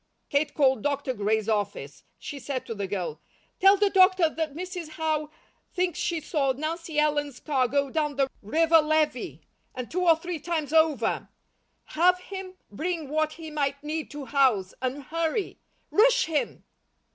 [0.31, 1.13] Kate called Dr.
[1.13, 2.01] Gray's office.
[2.17, 3.21] She said to the girl:
[3.59, 4.89] "Tell the doctor that Mrs.
[4.93, 5.29] Howe
[5.75, 9.41] thinks she saw Nancy Ellen's car go down the river levee,
[9.75, 11.29] and two or three times over.
[11.93, 15.59] Have him bring what he might need to Howe's, and hurry.
[15.91, 16.63] Rush him!"